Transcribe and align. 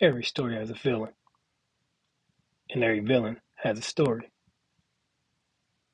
Every 0.00 0.24
story 0.24 0.56
has 0.56 0.70
a 0.70 0.74
villain, 0.74 1.12
and 2.70 2.84
every 2.84 3.00
villain 3.00 3.40
has 3.56 3.78
a 3.78 3.82
story. 3.82 4.30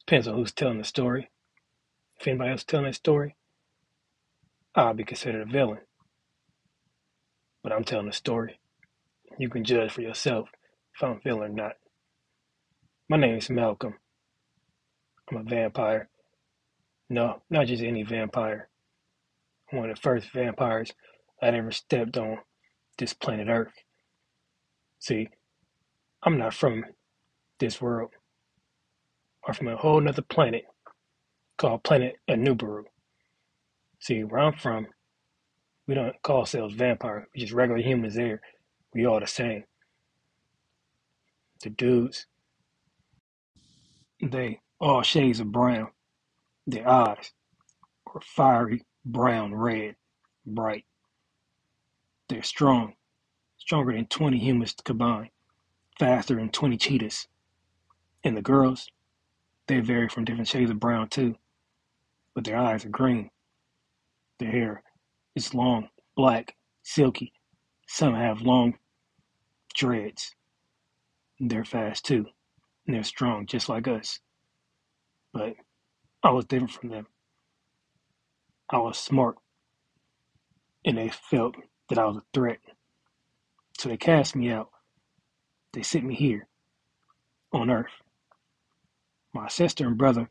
Depends 0.06 0.28
on 0.28 0.36
who's 0.36 0.52
telling 0.52 0.78
the 0.78 0.84
story. 0.84 1.30
If 2.20 2.28
anybody 2.28 2.50
else 2.52 2.64
telling 2.64 2.86
that 2.86 2.96
story, 2.96 3.36
I'll 4.74 4.94
be 4.94 5.04
considered 5.04 5.48
a 5.48 5.52
villain. 5.52 5.80
But 7.62 7.72
I'm 7.72 7.84
telling 7.84 8.06
the 8.06 8.12
story. 8.12 8.60
You 9.38 9.50
can 9.50 9.64
judge 9.64 9.92
for 9.92 10.02
yourself 10.02 10.50
if 10.94 11.02
I'm 11.02 11.12
a 11.18 11.20
villain 11.24 11.52
or 11.52 11.54
not. 11.54 11.72
My 13.08 13.18
name 13.18 13.36
is 13.36 13.50
Malcolm. 13.50 13.94
I'm 15.30 15.38
a 15.38 15.42
vampire. 15.44 16.08
No, 17.10 17.42
not 17.50 17.68
just 17.68 17.82
any 17.82 18.02
vampire. 18.04 18.68
One 19.70 19.90
of 19.90 19.96
the 19.96 20.02
first 20.02 20.30
vampires 20.32 20.92
that 21.40 21.54
ever 21.54 21.72
stepped 21.72 22.18
on 22.18 22.38
this 22.98 23.14
planet 23.14 23.48
Earth. 23.48 23.83
See, 25.04 25.28
I'm 26.22 26.38
not 26.38 26.54
from 26.54 26.82
this 27.58 27.78
world. 27.78 28.12
I'm 29.46 29.52
from 29.52 29.68
a 29.68 29.76
whole 29.76 30.00
nother 30.00 30.22
planet 30.22 30.64
called 31.58 31.82
Planet 31.82 32.14
Anubaru. 32.26 32.84
See, 34.00 34.24
where 34.24 34.40
I'm 34.40 34.54
from, 34.54 34.86
we 35.86 35.94
don't 35.94 36.16
call 36.22 36.40
ourselves 36.40 36.74
vampires. 36.74 37.26
We're 37.36 37.40
just 37.42 37.52
regular 37.52 37.82
humans 37.82 38.14
there. 38.14 38.40
We 38.94 39.04
all 39.04 39.20
the 39.20 39.26
same. 39.26 39.64
The 41.62 41.68
dudes, 41.68 42.24
they 44.22 44.60
all 44.80 45.02
shades 45.02 45.38
of 45.38 45.52
brown. 45.52 45.88
Their 46.66 46.88
eyes 46.88 47.30
are 48.06 48.22
fiery 48.22 48.86
brown 49.04 49.54
red, 49.54 49.96
bright. 50.46 50.86
They're 52.30 52.42
strong, 52.42 52.94
stronger 53.64 53.94
than 53.94 54.06
20 54.06 54.38
humans 54.38 54.74
combined, 54.84 55.30
faster 55.98 56.34
than 56.34 56.50
20 56.50 56.76
cheetahs. 56.76 57.26
And 58.22 58.36
the 58.36 58.42
girls, 58.42 58.88
they 59.68 59.80
vary 59.80 60.08
from 60.08 60.26
different 60.26 60.48
shades 60.48 60.70
of 60.70 60.78
brown 60.78 61.08
too, 61.08 61.36
but 62.34 62.44
their 62.44 62.58
eyes 62.58 62.84
are 62.84 62.90
green. 62.90 63.30
Their 64.38 64.50
hair 64.50 64.82
is 65.34 65.54
long, 65.54 65.88
black, 66.14 66.54
silky. 66.82 67.32
Some 67.88 68.14
have 68.14 68.42
long 68.42 68.74
dreads. 69.74 70.34
They're 71.40 71.64
fast 71.64 72.04
too, 72.04 72.26
and 72.86 72.94
they're 72.94 73.02
strong 73.02 73.46
just 73.46 73.70
like 73.70 73.88
us. 73.88 74.20
But 75.32 75.54
I 76.22 76.30
was 76.32 76.44
different 76.44 76.72
from 76.72 76.90
them. 76.90 77.06
I 78.70 78.78
was 78.78 78.98
smart, 78.98 79.36
and 80.84 80.98
they 80.98 81.08
felt 81.08 81.54
that 81.88 81.98
I 81.98 82.04
was 82.04 82.18
a 82.18 82.22
threat. 82.34 82.58
So 83.78 83.88
they 83.88 83.96
cast 83.96 84.36
me 84.36 84.50
out. 84.50 84.70
They 85.72 85.82
sent 85.82 86.04
me 86.04 86.14
here, 86.14 86.48
on 87.52 87.70
Earth. 87.70 87.92
My 89.34 89.48
sister 89.48 89.86
and 89.86 89.98
brother, 89.98 90.30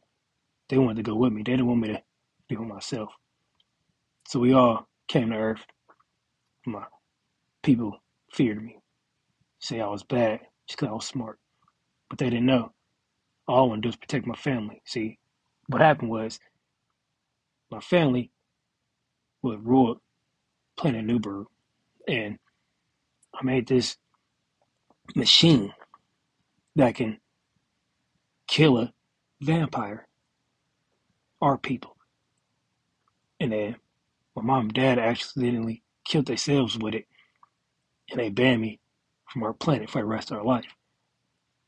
they 0.70 0.78
wanted 0.78 0.98
to 0.98 1.04
go 1.12 1.16
with 1.16 1.34
me. 1.34 1.44
They 1.44 1.54
didn't 1.54 1.68
want 1.68 1.82
me 1.82 1.90
to 1.90 2.02
be 2.50 2.58
with 2.58 2.68
myself. 2.68 3.12
So 4.28 4.40
we 4.40 4.54
all 4.54 4.88
came 5.08 5.32
to 5.32 5.38
Earth. 5.38 5.66
My 6.66 6.86
people 7.64 7.98
feared 8.34 8.64
me, 8.64 8.78
say 9.60 9.82
I 9.82 9.88
was 9.88 10.04
bad 10.04 10.42
just 10.68 10.80
because 10.80 10.90
I 10.90 10.94
was 10.94 11.06
smart. 11.08 11.40
But 12.10 12.20
they 12.20 12.30
didn't 12.30 12.46
know. 12.46 12.72
All 13.48 13.66
I 13.66 13.68
wanted 13.68 13.82
to 13.84 13.88
do 13.88 13.90
was 13.90 13.96
protect 13.98 14.28
my 14.28 14.36
family. 14.36 14.82
See, 14.86 15.20
what 15.68 15.82
happened 15.82 16.12
was 16.12 16.40
my 17.72 17.82
family 17.82 18.32
was 19.42 19.58
ruled 19.62 20.00
Planet 20.78 21.06
Anubaru, 21.06 21.46
and 22.08 22.38
I 23.34 23.44
made 23.44 23.68
this 23.68 23.98
machine 25.16 25.74
that 26.76 26.96
can 26.96 27.20
kill 28.48 28.78
a 28.78 28.94
vampire, 29.42 30.08
our 31.42 31.58
people. 31.58 31.96
And 33.40 33.52
then 33.52 33.76
my 34.36 34.42
mom 34.42 34.66
and 34.66 34.74
dad 34.74 35.00
accidentally 35.00 35.84
killed 36.06 36.28
themselves 36.28 36.78
with 36.78 36.96
it, 36.96 37.08
and 38.10 38.20
they 38.20 38.30
banned 38.30 38.62
me 38.62 38.80
from 39.32 39.44
our 39.44 39.54
planet 39.54 39.90
for 39.90 40.00
the 40.00 40.06
rest 40.06 40.32
of 40.32 40.38
our 40.38 40.44
life. 40.46 40.76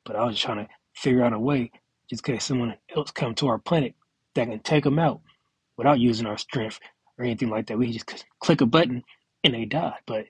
But 0.05 0.15
I 0.15 0.25
was 0.25 0.39
trying 0.39 0.65
to 0.65 0.71
figure 0.93 1.23
out 1.23 1.33
a 1.33 1.39
way, 1.39 1.71
just 2.09 2.27
in 2.27 2.35
case 2.35 2.45
someone 2.45 2.75
else 2.95 3.11
come 3.11 3.35
to 3.35 3.47
our 3.47 3.57
planet 3.57 3.95
that 4.35 4.47
can 4.47 4.59
take 4.59 4.83
them 4.83 4.99
out 4.99 5.21
without 5.77 5.99
using 5.99 6.27
our 6.27 6.37
strength 6.37 6.79
or 7.17 7.25
anything 7.25 7.49
like 7.49 7.67
that. 7.67 7.77
We 7.77 7.91
just 7.91 8.25
click 8.39 8.61
a 8.61 8.65
button 8.65 9.03
and 9.43 9.53
they 9.53 9.65
die. 9.65 9.95
But 10.05 10.25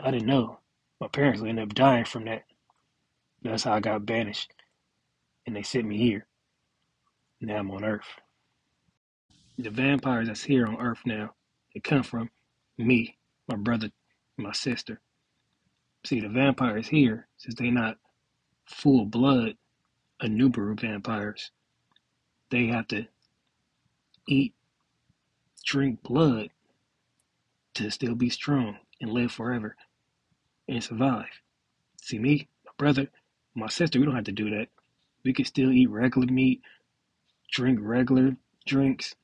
I 0.00 0.10
didn't 0.10 0.26
know. 0.26 0.58
My 1.00 1.08
parents 1.08 1.42
ended 1.42 1.58
up 1.58 1.74
dying 1.74 2.04
from 2.04 2.24
that. 2.24 2.44
That's 3.42 3.64
how 3.64 3.74
I 3.74 3.80
got 3.80 4.06
banished. 4.06 4.52
And 5.46 5.56
they 5.56 5.62
sent 5.62 5.86
me 5.86 5.98
here. 5.98 6.26
Now 7.40 7.56
I'm 7.56 7.70
on 7.70 7.84
Earth. 7.84 8.06
The 9.58 9.70
vampires 9.70 10.28
that's 10.28 10.44
here 10.44 10.66
on 10.66 10.80
Earth 10.80 11.00
now, 11.04 11.34
they 11.74 11.80
come 11.80 12.02
from 12.02 12.30
me, 12.78 13.18
my 13.48 13.56
brother, 13.56 13.90
my 14.36 14.52
sister. 14.52 15.00
See, 16.04 16.20
the 16.20 16.28
vampires 16.28 16.88
here, 16.88 17.28
since 17.36 17.56
they're 17.56 17.70
not 17.70 17.98
full 18.66 19.04
blood 19.04 19.56
Anubaru 20.22 20.80
vampires, 20.80 21.50
they 22.50 22.66
have 22.68 22.86
to 22.88 23.06
eat, 24.28 24.54
drink 25.64 26.02
blood 26.02 26.50
to 27.74 27.90
still 27.90 28.14
be 28.14 28.30
strong 28.30 28.78
and 29.02 29.12
live 29.12 29.32
forever 29.32 29.76
and 30.68 30.82
survive. 30.82 31.26
See, 32.00 32.18
me, 32.18 32.48
my 32.64 32.72
brother, 32.78 33.08
my 33.54 33.68
sister, 33.68 33.98
we 33.98 34.06
don't 34.06 34.14
have 34.14 34.24
to 34.24 34.32
do 34.32 34.48
that. 34.50 34.68
We 35.24 35.34
can 35.34 35.44
still 35.44 35.70
eat 35.70 35.90
regular 35.90 36.28
meat, 36.28 36.62
drink 37.50 37.78
regular 37.82 38.36
drinks, 38.66 39.14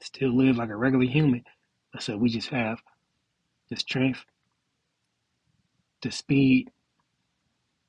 still 0.00 0.36
live 0.36 0.56
like 0.56 0.68
a 0.68 0.76
regular 0.76 1.06
human. 1.06 1.44
So 1.98 2.16
we 2.16 2.28
just 2.28 2.48
have 2.50 2.78
the 3.70 3.76
strength, 3.76 4.24
the 6.02 6.10
speed, 6.10 6.70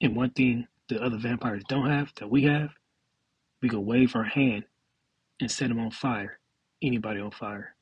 and 0.02 0.16
one 0.16 0.32
thing 0.32 0.68
the 0.90 1.02
other 1.02 1.18
vampires 1.18 1.64
don't 1.68 1.90
have 1.90 2.12
that 2.20 2.30
we 2.30 2.44
have, 2.44 2.70
we 3.62 3.70
can 3.70 3.86
wave 3.86 4.16
our 4.16 4.24
hand 4.24 4.66
and 5.40 5.50
set 5.50 5.70
them 5.70 5.80
on 5.80 5.92
fire, 5.92 6.40
anybody 6.82 7.20
on 7.20 7.32
fire, 7.32 7.76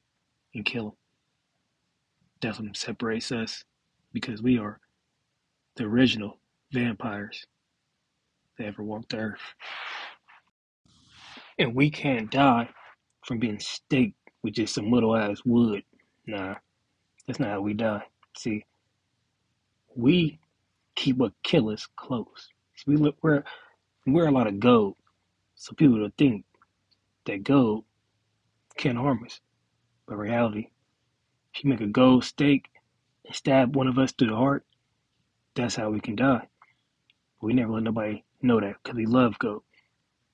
and 0.54 0.66
kill 0.66 0.84
them. 0.86 0.94
That's 2.42 2.60
what 2.60 2.76
separates 2.76 3.32
us 3.32 3.64
because 4.14 4.42
we 4.42 4.58
are 4.58 4.80
the 5.76 5.84
original 5.84 6.40
vampires 6.72 7.46
that 8.58 8.66
ever 8.68 8.84
walked 8.84 9.10
the 9.10 9.18
earth. 9.18 9.40
And 11.60 11.76
we 11.76 11.92
can't 11.92 12.32
die 12.32 12.70
from 13.26 13.40
being 13.40 13.60
staked 13.60 14.18
with 14.44 14.56
just 14.56 14.74
some 14.74 14.92
little 14.92 15.16
ass 15.16 15.42
wood. 15.46 15.84
Nah, 16.26 16.56
that's 17.28 17.40
not 17.40 17.50
how 17.50 17.62
we 17.62 17.74
die. 17.74 18.04
See, 18.36 18.66
we 19.96 20.40
keep 20.96 21.18
what 21.18 21.34
kill 21.44 21.70
us 21.70 21.88
close. 21.96 22.50
We 22.88 22.96
look, 22.96 23.16
we're, 23.22 23.44
we 24.06 24.14
wear 24.14 24.28
a 24.28 24.32
lot 24.32 24.48
of 24.48 24.60
gold, 24.60 24.96
so 25.56 25.74
people 25.74 26.00
will 26.00 26.12
think 26.18 26.46
that 27.26 27.44
gold 27.44 27.86
can't 28.78 28.98
harm 28.98 29.24
us. 29.24 29.40
But 30.08 30.18
reality, 30.18 30.70
if 31.54 31.64
you 31.64 31.70
make 31.70 31.82
a 31.82 31.88
gold 31.88 32.24
stake 32.24 32.70
and 33.26 33.36
stab 33.36 33.76
one 33.76 33.88
of 33.88 33.98
us 33.98 34.12
through 34.12 34.30
the 34.30 34.36
heart, 34.36 34.66
that's 35.56 35.76
how 35.76 35.90
we 35.90 36.00
can 36.00 36.16
die. 36.16 36.48
We 37.42 37.54
never 37.54 37.74
let 37.74 37.84
nobody 37.84 38.24
know 38.42 38.60
that 38.60 38.76
because 38.82 38.96
we 38.96 39.06
love 39.06 39.38
gold. 39.40 39.64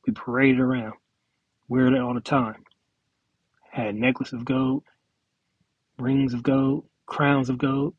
We 0.05 0.13
parade 0.13 0.55
it 0.55 0.61
around, 0.61 0.93
wear 1.67 1.87
it 1.87 1.99
all 1.99 2.13
the 2.13 2.21
time. 2.21 2.63
Had 3.71 3.95
necklace 3.95 4.33
of 4.33 4.45
gold, 4.45 4.83
rings 5.97 6.33
of 6.33 6.43
gold, 6.43 6.85
crowns 7.05 7.49
of 7.49 7.57
gold. 7.57 7.95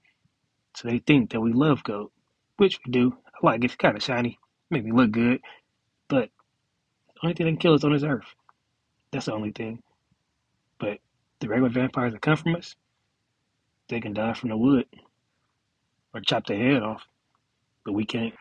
So 0.74 0.88
they 0.88 0.98
think 0.98 1.30
that 1.30 1.40
we 1.40 1.52
love 1.52 1.82
gold, 1.82 2.10
which 2.56 2.78
we 2.84 2.92
do. 2.92 3.16
I 3.26 3.46
like 3.46 3.62
it. 3.62 3.66
It's 3.66 3.76
kind 3.76 3.96
of 3.96 4.02
shiny, 4.02 4.38
make 4.70 4.84
me 4.84 4.92
look 4.92 5.10
good. 5.10 5.40
But 6.08 6.30
the 7.14 7.20
only 7.24 7.34
thing 7.34 7.46
that 7.46 7.52
can 7.52 7.58
kill 7.58 7.74
us 7.74 7.84
on 7.84 7.92
this 7.92 8.02
earth. 8.02 8.34
That's 9.10 9.26
the 9.26 9.32
only 9.32 9.52
thing. 9.52 9.82
But 10.78 10.98
the 11.40 11.48
regular 11.48 11.70
vampires 11.70 12.12
that 12.12 12.22
come 12.22 12.36
from 12.36 12.56
us, 12.56 12.76
they 13.88 14.00
can 14.00 14.14
die 14.14 14.34
from 14.34 14.50
the 14.50 14.56
wood 14.56 14.86
or 16.14 16.20
chop 16.20 16.46
their 16.46 16.58
head 16.58 16.82
off, 16.82 17.02
but 17.84 17.92
we 17.92 18.04
can't. 18.04 18.34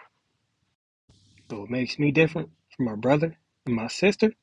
But 1.47 1.61
what 1.61 1.69
makes 1.69 1.97
me 1.97 2.11
different 2.11 2.49
from 2.75 2.85
my 2.85 2.95
brother 2.95 3.37
and 3.65 3.75
my 3.75 3.87
sister 3.87 4.33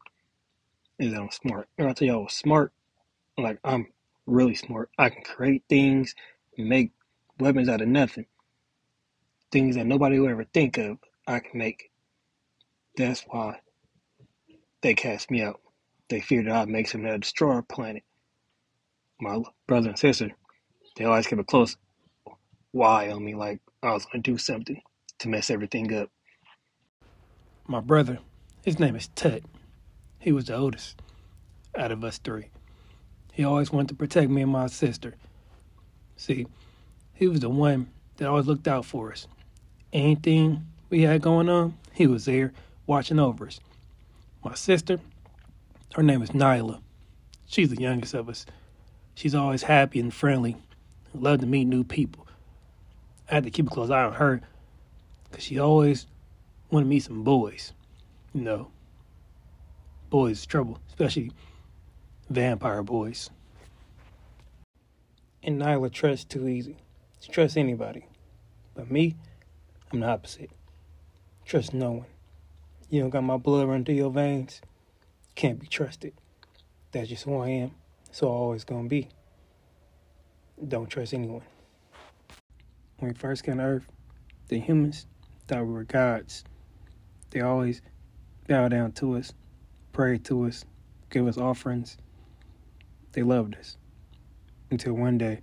is 0.98 1.12
that 1.12 1.20
I'm 1.20 1.30
smart. 1.30 1.68
And 1.76 1.88
I'll 1.88 1.94
tell 1.94 2.10
I 2.10 2.16
was 2.16 2.32
smart. 2.32 2.72
Like 3.36 3.58
I'm 3.64 3.88
really 4.26 4.54
smart. 4.54 4.90
I 4.98 5.10
can 5.10 5.22
create 5.22 5.64
things, 5.68 6.14
make 6.56 6.92
weapons 7.38 7.68
out 7.68 7.82
of 7.82 7.88
nothing. 7.88 8.26
Things 9.50 9.76
that 9.76 9.86
nobody 9.86 10.18
will 10.18 10.30
ever 10.30 10.44
think 10.44 10.78
of, 10.78 10.98
I 11.26 11.40
can 11.40 11.58
make. 11.58 11.90
That's 12.96 13.24
why 13.28 13.60
they 14.82 14.94
cast 14.94 15.30
me 15.30 15.42
out. 15.42 15.60
They 16.08 16.20
feared 16.20 16.46
that 16.46 16.54
I'd 16.54 16.68
make 16.68 16.88
something 16.88 17.06
that'd 17.06 17.22
destroy 17.22 17.54
our 17.54 17.62
planet. 17.62 18.04
My 19.20 19.40
brother 19.66 19.90
and 19.90 19.98
sister, 19.98 20.32
they 20.96 21.04
always 21.04 21.26
kept 21.26 21.40
it 21.40 21.46
close 21.46 21.76
why 22.72 23.08
on 23.10 23.24
me 23.24 23.34
like 23.34 23.60
I 23.82 23.92
was 23.92 24.04
gonna 24.06 24.22
do 24.22 24.36
something 24.36 24.82
to 25.20 25.28
mess 25.28 25.50
everything 25.50 25.94
up. 25.94 26.10
My 27.68 27.80
brother, 27.80 28.18
his 28.64 28.78
name 28.80 28.96
is 28.96 29.08
Tut. 29.14 29.42
He 30.18 30.32
was 30.32 30.46
the 30.46 30.56
oldest 30.56 31.00
out 31.76 31.92
of 31.92 32.02
us 32.02 32.18
three. 32.18 32.48
He 33.32 33.44
always 33.44 33.72
wanted 33.72 33.88
to 33.88 33.94
protect 33.94 34.30
me 34.30 34.42
and 34.42 34.50
my 34.50 34.66
sister. 34.66 35.14
See, 36.16 36.46
he 37.12 37.28
was 37.28 37.40
the 37.40 37.48
one 37.48 37.88
that 38.16 38.28
always 38.28 38.46
looked 38.46 38.68
out 38.68 38.84
for 38.84 39.12
us. 39.12 39.26
Anything 39.92 40.66
we 40.90 41.02
had 41.02 41.22
going 41.22 41.48
on, 41.48 41.76
he 41.92 42.06
was 42.06 42.24
there 42.24 42.52
watching 42.86 43.18
over 43.18 43.46
us. 43.46 43.60
My 44.44 44.54
sister, 44.54 44.98
her 45.94 46.02
name 46.02 46.22
is 46.22 46.30
Nyla. 46.30 46.80
She's 47.46 47.70
the 47.70 47.80
youngest 47.80 48.14
of 48.14 48.28
us. 48.28 48.46
She's 49.14 49.34
always 49.34 49.62
happy 49.62 50.00
and 50.00 50.12
friendly. 50.12 50.56
Loved 51.14 51.42
to 51.42 51.46
meet 51.46 51.66
new 51.66 51.84
people. 51.84 52.26
I 53.30 53.34
had 53.34 53.44
to 53.44 53.50
keep 53.50 53.68
a 53.68 53.70
close 53.70 53.88
eye 53.88 54.02
on 54.02 54.14
her 54.14 54.40
because 55.30 55.44
she 55.44 55.58
always 55.58 56.06
wanted 56.70 56.84
to 56.84 56.88
meet 56.90 57.04
some 57.04 57.22
boys. 57.22 57.72
You 58.32 58.40
know, 58.40 58.70
boys 60.10 60.44
trouble, 60.44 60.80
especially 60.88 61.30
vampire 62.28 62.82
boys. 62.82 63.30
And 65.42 65.60
Nyla 65.60 65.92
trusts 65.92 66.24
too 66.24 66.48
easy. 66.48 66.76
She 67.20 67.30
trusts 67.30 67.56
anybody. 67.56 68.06
But 68.74 68.90
me, 68.90 69.14
I'm 69.92 70.00
the 70.00 70.06
opposite. 70.06 70.50
Trust 71.44 71.74
no 71.74 71.92
one. 71.92 72.06
You 72.90 73.00
don't 73.00 73.10
got 73.10 73.22
my 73.22 73.36
blood 73.36 73.68
running 73.68 73.84
through 73.84 73.94
your 73.94 74.10
veins. 74.10 74.60
Can't 75.34 75.60
be 75.60 75.66
trusted. 75.66 76.12
That's 76.92 77.08
just 77.08 77.24
who 77.24 77.38
I 77.38 77.48
am. 77.48 77.72
So 78.10 78.28
always 78.28 78.64
gonna 78.64 78.88
be. 78.88 79.08
Don't 80.68 80.88
trust 80.88 81.12
anyone. 81.12 81.42
When 82.98 83.12
we 83.12 83.14
first 83.14 83.42
came 83.42 83.58
to 83.58 83.64
Earth, 83.64 83.86
the 84.48 84.60
humans 84.60 85.06
thought 85.48 85.66
we 85.66 85.72
were 85.72 85.84
gods. 85.84 86.44
They 87.30 87.40
always 87.40 87.82
bow 88.46 88.68
down 88.68 88.92
to 88.92 89.16
us, 89.16 89.32
pray 89.92 90.16
to 90.18 90.46
us, 90.46 90.64
give 91.10 91.26
us 91.26 91.36
offerings. 91.36 91.98
They 93.12 93.22
loved 93.22 93.56
us. 93.56 93.76
Until 94.70 94.94
one 94.94 95.18
day, 95.18 95.40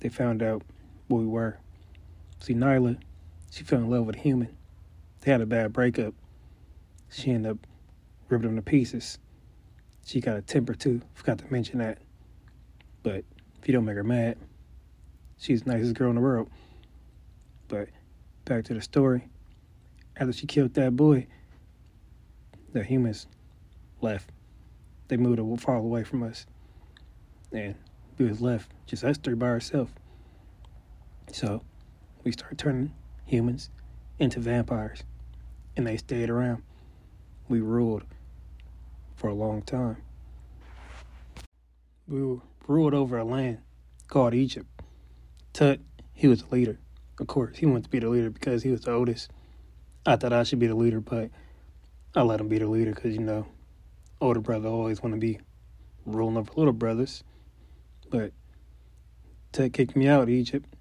they 0.00 0.08
found 0.08 0.42
out 0.42 0.62
what 1.08 1.18
we 1.18 1.26
were. 1.26 1.58
See, 2.40 2.54
Nyla, 2.54 2.98
she 3.50 3.62
fell 3.62 3.78
in 3.78 3.88
love 3.88 4.06
with 4.06 4.16
a 4.16 4.20
human. 4.20 4.54
They 5.20 5.30
had 5.30 5.40
a 5.40 5.46
bad 5.46 5.72
breakup. 5.72 6.12
She 7.08 7.30
ended 7.30 7.52
up 7.52 7.58
ripping 8.28 8.48
them 8.48 8.56
to 8.56 8.62
pieces. 8.62 9.18
She 10.04 10.20
got 10.20 10.36
a 10.36 10.42
temper 10.42 10.74
too. 10.74 11.00
Forgot 11.14 11.38
to 11.38 11.52
mention 11.52 11.78
that. 11.78 11.98
But 13.02 13.24
if 13.64 13.68
you 13.68 13.72
don't 13.72 13.86
make 13.86 13.96
her 13.96 14.04
mad, 14.04 14.36
she's 15.38 15.62
the 15.62 15.72
nicest 15.72 15.94
girl 15.94 16.10
in 16.10 16.16
the 16.16 16.20
world. 16.20 16.50
But 17.66 17.88
back 18.44 18.64
to 18.64 18.74
the 18.74 18.82
story. 18.82 19.26
After 20.18 20.34
she 20.34 20.46
killed 20.46 20.74
that 20.74 20.94
boy, 20.94 21.28
the 22.74 22.84
humans 22.84 23.26
left. 24.02 24.28
They 25.08 25.16
moved 25.16 25.62
far 25.62 25.76
away 25.76 26.04
from 26.04 26.22
us. 26.22 26.44
And 27.52 27.74
we 28.18 28.26
was 28.26 28.42
left, 28.42 28.70
just 28.84 29.02
us 29.02 29.16
three 29.16 29.32
by 29.32 29.46
ourselves. 29.46 29.92
So 31.32 31.62
we 32.22 32.32
started 32.32 32.58
turning 32.58 32.92
humans 33.24 33.70
into 34.18 34.40
vampires. 34.40 35.04
And 35.74 35.86
they 35.86 35.96
stayed 35.96 36.28
around. 36.28 36.62
We 37.48 37.62
ruled 37.62 38.04
for 39.16 39.28
a 39.28 39.34
long 39.34 39.62
time. 39.62 40.03
We 42.06 42.38
ruled 42.66 42.94
over 42.94 43.16
a 43.16 43.24
land 43.24 43.58
called 44.08 44.34
Egypt. 44.34 44.66
Tut, 45.54 45.80
he 46.12 46.28
was 46.28 46.42
the 46.42 46.54
leader. 46.54 46.78
Of 47.18 47.28
course, 47.28 47.56
he 47.56 47.66
wanted 47.66 47.84
to 47.84 47.90
be 47.90 47.98
the 47.98 48.08
leader 48.08 48.30
because 48.30 48.62
he 48.62 48.70
was 48.70 48.82
the 48.82 48.92
oldest. 48.92 49.30
I 50.04 50.16
thought 50.16 50.32
I 50.32 50.42
should 50.42 50.58
be 50.58 50.66
the 50.66 50.74
leader, 50.74 51.00
but 51.00 51.30
I 52.14 52.22
let 52.22 52.40
him 52.40 52.48
be 52.48 52.58
the 52.58 52.66
leader 52.66 52.92
because, 52.92 53.14
you 53.14 53.20
know, 53.20 53.46
older 54.20 54.40
brother 54.40 54.68
always 54.68 55.02
want 55.02 55.14
to 55.14 55.20
be 55.20 55.40
ruling 56.04 56.36
over 56.36 56.52
little 56.56 56.72
brothers. 56.72 57.24
But 58.10 58.32
Tut 59.52 59.72
kicked 59.72 59.96
me 59.96 60.06
out 60.06 60.22
of 60.22 60.28
Egypt 60.28 60.74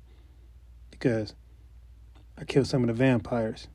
because 0.92 1.36
I 2.38 2.44
killed 2.44 2.68
some 2.68 2.82
of 2.84 2.88
the 2.88 2.94
vampires. 2.94 3.68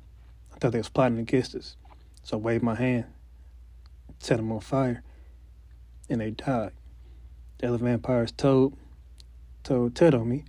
I 0.52 0.58
thought 0.58 0.72
they 0.72 0.78
was 0.78 0.88
plotting 0.88 1.18
against 1.18 1.54
us. 1.54 1.76
So 2.24 2.36
I 2.36 2.40
waved 2.40 2.62
my 2.62 2.74
hand, 2.74 3.06
set 4.18 4.36
them 4.36 4.52
on 4.52 4.60
fire, 4.60 5.02
and 6.10 6.20
they 6.20 6.32
died. 6.32 6.72
The 7.58 7.68
other 7.68 7.78
vampires 7.78 8.32
told 8.32 8.76
told 9.64 9.94
Tut 9.94 10.14
on 10.14 10.28
me. 10.28 10.44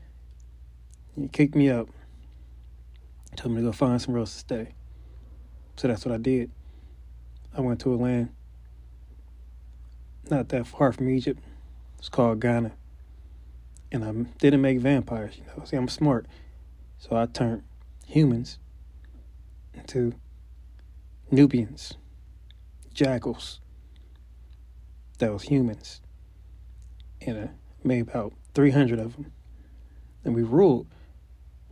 He 1.16 1.28
kicked 1.28 1.56
me 1.56 1.70
out. 1.70 1.90
Told 3.36 3.54
me 3.54 3.62
to 3.62 3.68
go 3.68 3.72
find 3.72 4.02
somewhere 4.02 4.20
else 4.20 4.34
to 4.34 4.40
stay. 4.40 4.74
So 5.78 5.88
that's 5.88 6.06
what 6.06 6.14
I 6.14 6.18
did. 6.18 6.52
I 7.56 7.62
went 7.62 7.80
to 7.82 7.94
a 7.94 7.96
land 7.96 8.30
not 10.30 10.50
that 10.50 10.68
far 10.68 10.92
from 10.92 11.10
Egypt. 11.10 11.42
It's 11.98 12.10
called 12.10 12.40
Ghana. 12.40 12.72
And 13.92 14.06
I 14.06 14.12
didn't 14.40 14.62
make 14.62 14.80
vampires, 14.80 15.38
you 15.38 15.44
know. 15.46 15.66
See, 15.66 15.76
I'm 15.76 15.88
smart. 15.88 16.28
So 17.00 17.16
I 17.16 17.26
turned 17.26 17.64
humans 18.06 18.60
into 19.74 20.14
Nubians, 21.32 21.94
jackals. 22.94 23.60
That 25.18 25.34
was 25.34 25.44
humans. 25.44 26.02
And 27.30 27.50
I 27.50 27.50
made 27.84 28.02
about 28.02 28.34
300 28.54 29.00
of 29.00 29.14
them. 29.14 29.32
And 30.24 30.36
we 30.36 30.44
ruled, 30.44 30.88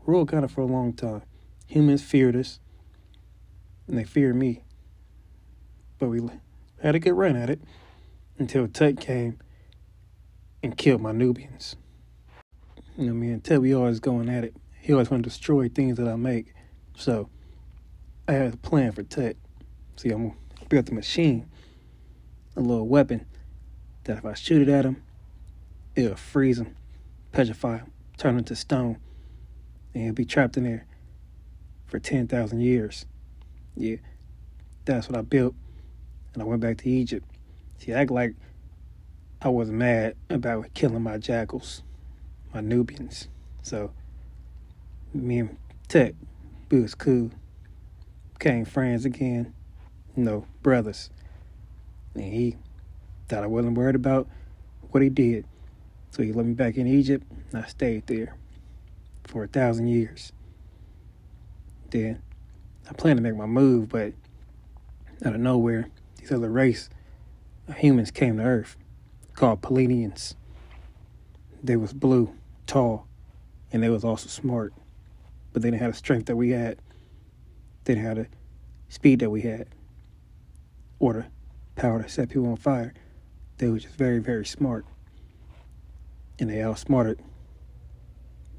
ruled 0.05 0.29
kind 0.29 0.45
of 0.45 0.51
for 0.51 0.61
a 0.61 0.65
long 0.65 0.93
time. 0.93 1.23
Humans 1.67 2.03
feared 2.03 2.35
us, 2.35 2.59
and 3.87 3.97
they 3.97 4.03
feared 4.03 4.35
me. 4.35 4.63
But 5.99 6.09
we 6.09 6.21
had 6.81 6.95
a 6.95 6.99
good 6.99 7.13
run 7.13 7.35
at 7.35 7.49
it 7.49 7.61
until 8.37 8.67
Tut 8.67 8.99
came 8.99 9.39
and 10.63 10.77
killed 10.77 11.01
my 11.01 11.11
Nubians. 11.11 11.75
You 12.97 13.07
know, 13.07 13.13
me 13.13 13.31
and 13.31 13.43
Tut, 13.43 13.61
we 13.61 13.73
always 13.73 13.99
going 13.99 14.29
at 14.29 14.43
it. 14.43 14.55
He 14.79 14.93
always 14.93 15.09
want 15.09 15.23
to 15.23 15.29
destroy 15.29 15.67
things 15.69 15.97
that 15.97 16.07
I 16.07 16.15
make. 16.15 16.53
So 16.95 17.29
I 18.27 18.33
had 18.33 18.53
a 18.53 18.57
plan 18.57 18.91
for 18.91 19.03
Tut. 19.03 19.35
See, 19.97 20.09
I'm 20.09 20.29
gonna 20.29 20.37
build 20.69 20.85
the 20.85 20.93
machine, 20.93 21.47
a 22.55 22.61
little 22.61 22.87
weapon 22.87 23.25
that 24.05 24.19
if 24.19 24.25
I 24.25 24.33
shoot 24.35 24.61
it 24.61 24.69
at 24.69 24.85
him, 24.85 25.03
it'll 25.97 26.15
freeze 26.15 26.59
him, 26.59 26.75
petrify 27.31 27.79
him, 27.79 27.91
turn 28.17 28.37
him 28.37 28.43
to 28.45 28.55
stone, 28.55 28.97
and 29.93 30.03
he'll 30.03 30.13
be 30.13 30.25
trapped 30.25 30.55
in 30.55 30.63
there 30.63 30.85
for 31.87 31.99
10,000 31.99 32.61
years. 32.61 33.05
Yeah, 33.75 33.97
that's 34.85 35.09
what 35.09 35.17
I 35.17 35.21
built. 35.21 35.55
And 36.33 36.43
I 36.43 36.45
went 36.45 36.61
back 36.61 36.77
to 36.77 36.89
Egypt. 36.89 37.25
See, 37.79 37.93
I 37.93 38.01
act 38.01 38.11
like 38.11 38.35
I 39.41 39.49
was 39.49 39.71
mad 39.71 40.15
about 40.29 40.73
killing 40.75 41.01
my 41.01 41.17
jackals, 41.17 41.81
my 42.53 42.61
Nubians. 42.61 43.27
So, 43.63 43.91
me 45.13 45.39
and 45.39 45.57
Tut, 45.87 46.15
we 46.69 46.81
was 46.81 46.93
cool. 46.93 47.31
Became 48.33 48.65
friends 48.65 49.03
again. 49.03 49.53
You 50.15 50.23
know, 50.23 50.45
brothers. 50.61 51.09
And 52.13 52.23
he 52.23 52.57
thought 53.27 53.43
I 53.43 53.47
wasn't 53.47 53.77
worried 53.77 53.95
about 53.95 54.27
what 54.91 55.01
he 55.01 55.09
did. 55.09 55.45
So 56.11 56.23
he 56.23 56.31
let 56.31 56.45
me 56.45 56.53
back 56.53 56.77
in 56.77 56.87
Egypt, 56.87 57.25
and 57.51 57.63
I 57.63 57.67
stayed 57.67 58.07
there 58.07 58.35
for 59.25 59.43
a 59.43 59.47
thousand 59.47 59.87
years. 59.87 60.31
Then 61.89 62.21
I 62.89 62.93
planned 62.93 63.17
to 63.17 63.23
make 63.23 63.35
my 63.35 63.45
move, 63.45 63.89
but 63.89 64.13
out 65.25 65.35
of 65.35 65.41
nowhere, 65.41 65.89
these 66.17 66.31
other 66.31 66.49
race 66.49 66.89
of 67.67 67.77
humans 67.77 68.11
came 68.11 68.37
to 68.37 68.43
Earth, 68.43 68.77
called 69.33 69.61
Pleiadians. 69.61 70.35
They 71.63 71.75
was 71.75 71.93
blue, 71.93 72.33
tall, 72.65 73.07
and 73.71 73.83
they 73.83 73.89
was 73.89 74.03
also 74.03 74.29
smart, 74.29 74.73
but 75.53 75.61
they 75.61 75.69
didn't 75.69 75.81
have 75.81 75.91
the 75.91 75.97
strength 75.97 76.27
that 76.27 76.35
we 76.35 76.51
had. 76.51 76.77
They 77.83 77.95
didn't 77.95 78.05
have 78.05 78.17
the 78.17 78.27
speed 78.89 79.19
that 79.19 79.29
we 79.29 79.41
had, 79.41 79.67
or 80.99 81.13
the 81.13 81.25
power 81.75 82.01
to 82.01 82.09
set 82.09 82.29
people 82.29 82.49
on 82.49 82.57
fire. 82.57 82.93
They 83.57 83.69
were 83.69 83.79
just 83.79 83.95
very, 83.95 84.19
very 84.19 84.45
smart, 84.45 84.85
and 86.39 86.49
they 86.49 86.61
outsmarted 86.61 87.19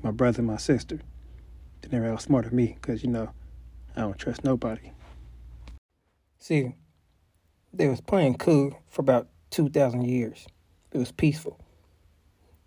my 0.03 0.11
brother 0.11 0.39
and 0.39 0.47
my 0.47 0.57
sister. 0.57 1.01
They 1.81 1.89
never 1.91 2.13
outsmarted 2.13 2.53
me 2.53 2.77
because 2.81 3.03
you 3.03 3.11
know 3.11 3.31
I 3.97 4.01
don't 4.03 4.19
trust 4.19 4.45
nobody. 4.45 4.93
See, 6.39 6.75
they 7.73 7.89
was 7.89 8.01
playing 8.01 8.39
cool 8.39 8.81
for 8.89 9.03
about 9.03 9.29
two 9.51 9.69
thousand 9.69 10.05
years. 10.07 10.47
It 10.93 10.99
was 10.99 11.13
peaceful. 11.13 11.59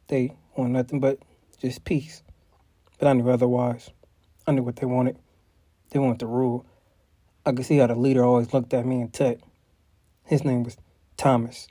They 0.08 0.36
want 0.56 0.72
nothing 0.72 1.00
but 1.00 1.20
just 1.60 1.86
peace. 1.86 2.24
But 3.00 3.08
I 3.08 3.14
knew 3.14 3.30
otherwise. 3.30 3.90
I 4.46 4.52
knew 4.52 4.64
what 4.64 4.76
they 4.76 4.86
wanted. 4.86 5.18
They 5.92 6.00
wanted 6.00 6.20
to 6.20 6.28
rule. 6.28 6.66
I 7.46 7.52
could 7.52 7.66
see 7.66 7.78
how 7.78 7.88
the 7.88 7.96
leader 7.96 8.24
always 8.24 8.54
looked 8.54 8.74
at 8.74 8.86
me 8.86 9.02
and 9.02 9.12
Tut. 9.12 9.40
His 10.26 10.44
name 10.44 10.64
was 10.64 10.78
Thomas. 11.18 11.68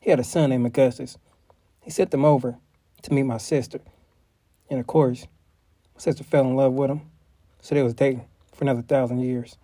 He 0.00 0.10
had 0.10 0.20
a 0.20 0.24
son 0.24 0.50
named 0.50 0.66
Augustus. 0.66 1.16
He 1.90 1.92
sent 1.92 2.12
them 2.12 2.24
over 2.24 2.56
to 3.02 3.12
meet 3.12 3.24
my 3.24 3.38
sister. 3.38 3.80
And 4.70 4.78
of 4.78 4.86
course, 4.86 5.26
my 5.96 6.00
sister 6.00 6.22
fell 6.22 6.44
in 6.44 6.54
love 6.54 6.72
with 6.72 6.88
him, 6.88 7.00
so 7.60 7.74
they 7.74 7.82
was 7.82 7.94
dating 7.94 8.26
for 8.52 8.62
another 8.62 8.82
thousand 8.82 9.18
years. 9.18 9.56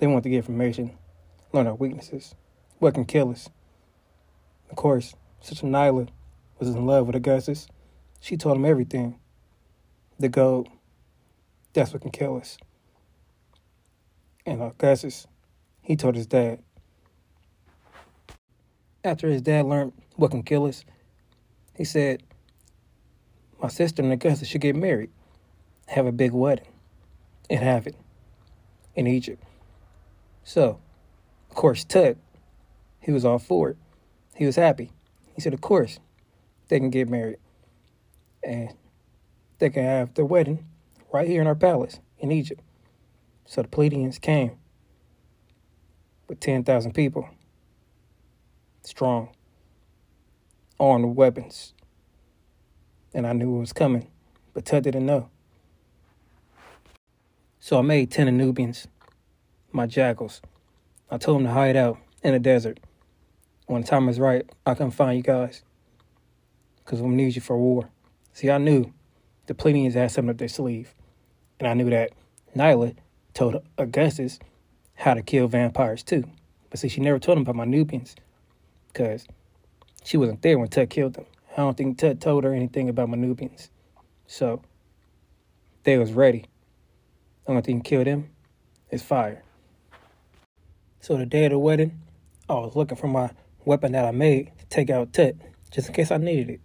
They 0.00 0.08
wanted 0.08 0.24
to 0.24 0.30
get 0.30 0.38
information, 0.38 0.98
learn 1.52 1.68
our 1.68 1.76
weaknesses, 1.76 2.34
what 2.80 2.94
can 2.94 3.04
kill 3.04 3.30
us. 3.30 3.48
Of 4.70 4.74
course, 4.74 5.14
Sister 5.40 5.66
Nyla 5.68 6.08
was 6.58 6.70
in 6.70 6.84
love 6.84 7.06
with 7.06 7.14
Augustus. 7.14 7.68
She 8.18 8.36
told 8.36 8.56
him 8.56 8.64
everything. 8.64 9.20
The 10.18 10.28
gold, 10.28 10.68
that's 11.74 11.92
what 11.92 12.02
can 12.02 12.10
kill 12.10 12.38
us. 12.38 12.58
And 14.44 14.60
Augustus, 14.60 15.28
he 15.80 15.94
told 15.94 16.16
his 16.16 16.26
dad. 16.26 16.58
After 19.04 19.28
his 19.28 19.42
dad 19.42 19.66
learned 19.66 19.92
what 20.16 20.32
can 20.32 20.42
kill 20.42 20.66
us, 20.66 20.84
he 21.80 21.86
said, 21.86 22.22
My 23.62 23.68
sister 23.68 24.02
and 24.02 24.12
Augustus 24.12 24.46
should 24.46 24.60
get 24.60 24.76
married, 24.76 25.08
have 25.88 26.04
a 26.04 26.12
big 26.12 26.32
wedding, 26.32 26.66
and 27.48 27.60
have 27.60 27.86
it 27.86 27.96
in 28.94 29.06
Egypt. 29.06 29.42
So, 30.44 30.78
of 31.48 31.56
course, 31.56 31.84
Tut, 31.84 32.18
he 33.00 33.12
was 33.12 33.24
all 33.24 33.38
for 33.38 33.70
it. 33.70 33.78
He 34.36 34.44
was 34.44 34.56
happy. 34.56 34.90
He 35.34 35.40
said, 35.40 35.54
Of 35.54 35.62
course, 35.62 35.98
they 36.68 36.78
can 36.78 36.90
get 36.90 37.08
married. 37.08 37.38
And 38.44 38.74
they 39.58 39.70
can 39.70 39.84
have 39.84 40.12
their 40.12 40.26
wedding 40.26 40.66
right 41.10 41.26
here 41.26 41.40
in 41.40 41.46
our 41.46 41.54
palace 41.54 41.98
in 42.18 42.30
Egypt. 42.30 42.60
So 43.46 43.62
the 43.62 43.68
Pleiadians 43.68 44.20
came 44.20 44.58
with 46.28 46.40
10,000 46.40 46.92
people, 46.92 47.26
strong, 48.82 49.30
armed 50.80 51.14
weapons. 51.14 51.74
And 53.14 53.26
I 53.26 53.32
knew 53.32 53.56
it 53.56 53.60
was 53.60 53.72
coming, 53.72 54.08
but 54.54 54.64
Tut 54.64 54.82
didn't 54.82 55.06
know. 55.06 55.28
So 57.60 57.78
I 57.78 57.82
made 57.82 58.10
10 58.10 58.36
Nubians, 58.36 58.88
my 59.70 59.86
jackals. 59.86 60.40
I 61.10 61.18
told 61.18 61.38
them 61.38 61.46
to 61.46 61.52
hide 61.52 61.76
out 61.76 61.98
in 62.22 62.32
the 62.32 62.38
desert. 62.38 62.80
When 63.66 63.82
the 63.82 63.86
time 63.86 64.08
is 64.08 64.18
right, 64.18 64.48
I 64.64 64.74
come 64.74 64.90
find 64.90 65.16
you 65.16 65.22
guys. 65.22 65.62
Because 66.78 67.00
to 67.00 67.08
need 67.08 67.34
you 67.34 67.42
for 67.42 67.58
war. 67.58 67.90
See, 68.32 68.50
I 68.50 68.58
knew 68.58 68.92
the 69.46 69.54
Pleiadians 69.54 69.94
had 69.94 70.10
something 70.10 70.30
up 70.30 70.38
their 70.38 70.48
sleeve. 70.48 70.94
And 71.58 71.68
I 71.68 71.74
knew 71.74 71.90
that 71.90 72.12
Nyla 72.56 72.96
told 73.34 73.62
Augustus 73.76 74.38
how 74.94 75.14
to 75.14 75.22
kill 75.22 75.46
vampires 75.46 76.02
too. 76.02 76.24
But 76.70 76.80
see, 76.80 76.88
she 76.88 77.00
never 77.00 77.18
told 77.18 77.36
him 77.36 77.42
about 77.42 77.56
my 77.56 77.64
Nubians 77.64 78.16
because 78.92 79.26
she 80.04 80.16
wasn't 80.16 80.42
there 80.42 80.58
when 80.58 80.68
Tut 80.68 80.90
killed 80.90 81.14
them. 81.14 81.26
I 81.52 81.56
don't 81.56 81.76
think 81.76 81.98
Tut 81.98 82.20
told 82.20 82.44
her 82.44 82.54
anything 82.54 82.88
about 82.88 83.08
my 83.08 83.16
Nubians. 83.16 83.70
So 84.26 84.62
they 85.84 85.98
was 85.98 86.12
ready. 86.12 86.44
The 87.44 87.50
only 87.50 87.62
thing 87.62 87.80
killed 87.80 88.06
them 88.06 88.30
is 88.90 89.02
fire. 89.02 89.42
So 91.00 91.16
the 91.16 91.26
day 91.26 91.46
of 91.46 91.52
the 91.52 91.58
wedding, 91.58 92.00
I 92.48 92.54
was 92.54 92.76
looking 92.76 92.96
for 92.96 93.08
my 93.08 93.30
weapon 93.64 93.92
that 93.92 94.04
I 94.04 94.10
made 94.10 94.52
to 94.58 94.66
take 94.66 94.90
out 94.90 95.12
Tut, 95.12 95.36
just 95.70 95.88
in 95.88 95.94
case 95.94 96.10
I 96.10 96.18
needed 96.18 96.50
it 96.50 96.60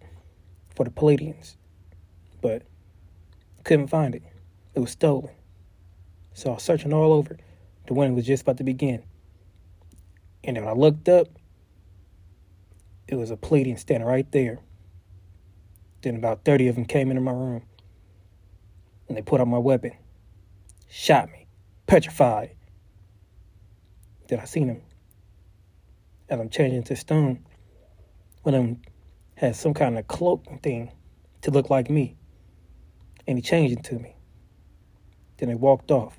for 0.74 0.84
the 0.84 0.90
Pleiadians. 0.90 1.56
But 2.40 2.62
couldn't 3.64 3.88
find 3.88 4.14
it. 4.14 4.22
It 4.74 4.80
was 4.80 4.90
stolen. 4.90 5.30
So 6.34 6.50
I 6.50 6.54
was 6.54 6.62
searching 6.62 6.92
all 6.92 7.12
over. 7.12 7.36
The 7.86 7.94
wedding 7.94 8.14
was 8.14 8.26
just 8.26 8.42
about 8.42 8.58
to 8.58 8.64
begin. 8.64 9.02
And 10.44 10.56
when 10.56 10.68
I 10.68 10.72
looked 10.72 11.08
up, 11.08 11.28
it 13.08 13.14
was 13.14 13.30
a 13.30 13.36
Pleiadian 13.36 13.78
standing 13.78 14.06
right 14.06 14.30
there. 14.32 14.58
Then 16.02 16.16
about 16.16 16.44
30 16.44 16.68
of 16.68 16.74
them 16.74 16.84
came 16.84 17.10
into 17.10 17.22
my 17.22 17.32
room. 17.32 17.62
And 19.08 19.16
they 19.16 19.22
put 19.22 19.40
out 19.40 19.48
my 19.48 19.58
weapon. 19.58 19.92
Shot 20.88 21.30
me. 21.30 21.46
Petrified. 21.86 22.50
Then 24.28 24.40
I 24.40 24.44
seen 24.44 24.66
them. 24.66 24.82
As 26.28 26.40
I'm 26.40 26.50
changing 26.50 26.82
to 26.84 26.96
stone. 26.96 27.44
One 28.42 28.54
of 28.54 28.62
them 28.62 28.82
had 29.36 29.54
some 29.54 29.74
kind 29.74 29.98
of 29.98 30.08
cloak 30.08 30.44
thing 30.62 30.90
to 31.42 31.50
look 31.50 31.70
like 31.70 31.88
me. 31.88 32.16
And 33.28 33.38
he 33.38 33.42
changed 33.42 33.78
it 33.78 33.84
to 33.84 33.98
me. 33.98 34.16
Then 35.36 35.48
they 35.48 35.54
walked 35.54 35.90
off. 35.90 36.18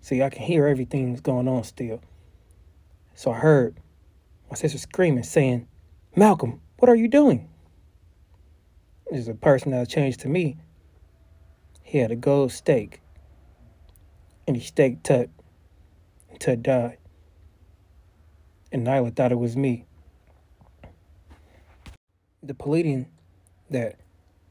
See, 0.00 0.22
I 0.22 0.30
can 0.30 0.42
hear 0.42 0.66
everything 0.66 1.10
that's 1.10 1.20
going 1.20 1.48
on 1.48 1.64
still. 1.64 2.00
So 3.14 3.32
I 3.32 3.38
heard 3.38 3.78
my 4.50 4.56
sister 4.56 4.78
screaming, 4.78 5.24
saying, 5.24 5.66
Malcolm, 6.16 6.60
what 6.78 6.88
are 6.88 6.94
you 6.94 7.08
doing? 7.08 7.48
There's 9.10 9.28
a 9.28 9.34
person 9.34 9.72
that 9.72 9.88
changed 9.88 10.20
to 10.20 10.28
me. 10.28 10.56
He 11.82 11.98
had 11.98 12.10
a 12.10 12.16
gold 12.16 12.52
stake. 12.52 13.00
And 14.46 14.56
he 14.56 14.62
staked 14.62 15.04
Tut. 15.04 15.30
And 16.30 16.40
Tut 16.40 16.62
died. 16.62 16.98
And 18.72 18.86
Nyla 18.86 19.14
thought 19.14 19.32
it 19.32 19.38
was 19.38 19.56
me. 19.56 19.84
The 22.42 22.54
Pleiadian 22.54 23.06
that 23.70 23.96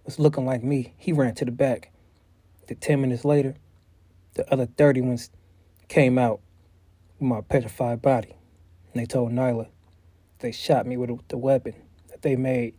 was 0.06 0.20
looking 0.20 0.46
like 0.46 0.64
me, 0.64 0.94
he 0.98 1.12
ran 1.12 1.36
to 1.36 1.46
the 1.46 1.52
back. 1.52 1.92
The 2.68 2.76
10 2.76 3.02
minutes 3.02 3.26
later, 3.26 3.56
the 4.34 4.52
other 4.52 4.66
30 4.66 5.02
ones 5.02 5.30
came 5.88 6.18
out 6.18 6.42
with 7.20 7.30
my 7.30 7.42
petrified 7.42 8.02
body. 8.02 8.36
And 8.94 9.02
they 9.02 9.06
told 9.06 9.32
Nyla 9.32 9.68
they 10.40 10.52
shot 10.52 10.86
me 10.86 10.98
with 10.98 11.28
the 11.28 11.38
weapon 11.38 11.74
that 12.10 12.22
they 12.22 12.36
made 12.36 12.76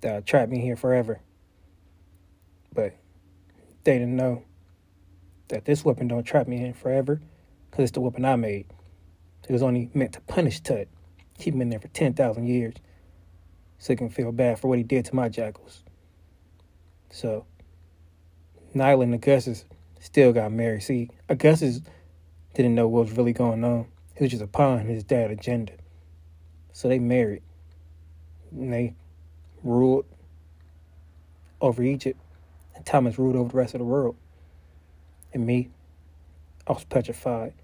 that 0.00 0.26
trapped 0.26 0.50
me 0.50 0.60
here 0.60 0.76
forever. 0.76 1.20
But 2.72 2.94
they 3.84 3.98
didn't 3.98 4.16
know 4.16 4.44
that 5.48 5.64
this 5.64 5.84
weapon 5.84 6.08
don't 6.08 6.24
trap 6.24 6.48
me 6.48 6.64
in 6.64 6.74
forever 6.74 7.20
because 7.70 7.84
it's 7.84 7.92
the 7.92 8.00
weapon 8.00 8.24
I 8.24 8.36
made. 8.36 8.66
It 9.48 9.52
was 9.52 9.62
only 9.62 9.90
meant 9.94 10.12
to 10.14 10.20
punish 10.22 10.60
Tut, 10.60 10.88
keep 11.38 11.54
him 11.54 11.62
in 11.62 11.70
there 11.70 11.80
for 11.80 11.88
10,000 11.88 12.46
years 12.46 12.74
so 13.78 13.92
he 13.92 13.96
can 13.96 14.10
feel 14.10 14.30
bad 14.32 14.58
for 14.58 14.68
what 14.68 14.78
he 14.78 14.84
did 14.84 15.04
to 15.06 15.14
my 15.14 15.28
jackals. 15.28 15.82
So, 17.10 17.44
Nyla 18.74 19.02
and 19.02 19.14
Augustus 19.14 19.64
still 20.00 20.32
got 20.32 20.52
married. 20.52 20.82
See, 20.82 21.10
Augustus 21.28 21.80
didn't 22.54 22.74
know 22.74 22.88
what 22.88 23.06
was 23.06 23.16
really 23.16 23.32
going 23.32 23.64
on. 23.64 23.86
He 24.16 24.24
was 24.24 24.30
just 24.30 24.42
a 24.42 24.46
pawn 24.46 24.80
in 24.80 24.86
his 24.86 25.04
dad's 25.04 25.32
agenda. 25.32 25.72
So 26.72 26.88
they 26.88 26.98
married. 26.98 27.42
And 28.50 28.72
they 28.72 28.94
ruled 29.62 30.06
over 31.60 31.82
Egypt. 31.82 32.20
And 32.74 32.84
Thomas 32.84 33.18
ruled 33.18 33.36
over 33.36 33.50
the 33.50 33.56
rest 33.56 33.74
of 33.74 33.78
the 33.78 33.84
world. 33.84 34.16
And 35.32 35.46
me, 35.46 35.70
I 36.66 36.72
was 36.72 36.84
petrified 36.84 37.54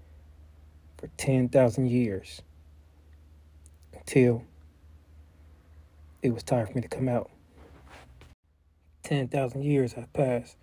for 0.97 1.07
10,000 1.17 1.89
years 1.89 2.41
until 3.93 4.43
it 6.21 6.33
was 6.33 6.43
time 6.43 6.67
for 6.67 6.73
me 6.73 6.81
to 6.81 6.87
come 6.87 7.07
out. 7.07 7.29
10,000 9.03 9.63
years 9.63 9.93
have 9.93 10.11
passed. 10.13 10.57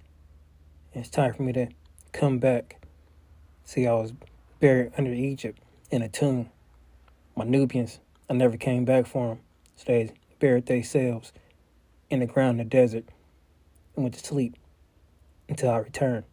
And 0.92 1.02
it's 1.04 1.10
time 1.10 1.32
for 1.34 1.42
me 1.42 1.52
to 1.54 1.68
come 2.12 2.38
back. 2.38 2.82
See, 3.64 3.86
I 3.86 3.92
was 3.94 4.12
buried 4.60 4.92
under 4.96 5.12
Egypt 5.12 5.60
in 5.90 6.02
a 6.02 6.08
tomb. 6.08 6.50
My 7.34 7.44
Nubians, 7.44 7.98
I 8.28 8.34
never 8.34 8.56
came 8.56 8.84
back 8.84 9.06
for 9.06 9.28
them. 9.28 9.40
So 9.76 9.84
they 9.86 10.12
buried 10.38 10.66
themselves 10.66 11.32
in 12.10 12.20
the 12.20 12.26
ground 12.26 12.60
in 12.60 12.68
the 12.68 12.70
desert 12.70 13.04
and 13.94 14.04
went 14.04 14.14
to 14.14 14.24
sleep 14.24 14.56
until 15.48 15.70
I 15.70 15.78
returned. 15.78 16.24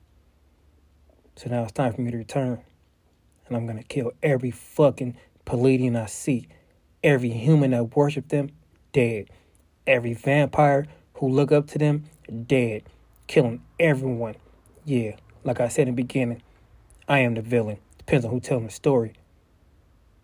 So 1.36 1.50
now 1.50 1.64
it's 1.64 1.72
time 1.72 1.94
for 1.94 2.02
me 2.02 2.12
to 2.12 2.18
return. 2.18 2.62
And 3.48 3.58
I'm 3.58 3.66
going 3.66 3.78
to 3.78 3.84
kill 3.84 4.12
every 4.22 4.52
fucking 4.52 5.18
Pleiadian 5.46 6.02
I 6.02 6.06
see. 6.06 6.48
Every 7.04 7.30
human 7.30 7.72
that 7.72 7.96
worship 7.96 8.30
them, 8.30 8.50
dead. 8.94 9.30
Every 9.86 10.14
vampire 10.14 10.86
who 11.16 11.28
look 11.28 11.52
up 11.52 11.68
to 11.70 11.78
them, 11.78 12.06
dead. 12.48 12.84
Killing 13.28 13.62
everyone. 13.80 14.36
Yeah, 14.86 15.16
like 15.44 15.60
I 15.60 15.68
said 15.68 15.88
in 15.88 15.96
the 15.96 16.02
beginning, 16.02 16.42
I 17.08 17.20
am 17.20 17.34
the 17.34 17.42
villain. 17.42 17.78
Depends 17.98 18.26
on 18.26 18.32
who 18.32 18.40
telling 18.40 18.66
the 18.66 18.72
story. 18.72 19.14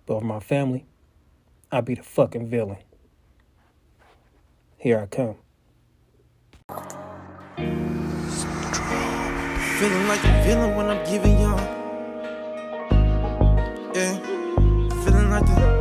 But 0.06 0.16
with 0.16 0.24
my 0.24 0.40
family, 0.40 0.86
I'll 1.72 1.84
be 1.84 1.94
the 1.94 2.04
fucking 2.04 2.48
villain. 2.48 2.78
Here 4.78 5.00
I 5.00 5.06
come. 5.06 5.36
Feeling 9.78 10.08
like 10.08 10.24
a 10.24 10.44
villain 10.44 10.76
when 10.76 10.88
I'm 10.88 11.06
giving 11.06 11.40
y'all. 11.40 11.60
Yeah, 13.94 14.18
feeling 15.04 15.30
like 15.30 15.46
the 15.46 15.79